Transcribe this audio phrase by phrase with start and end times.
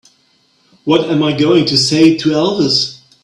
[0.83, 3.01] What am I going to say to Elvis?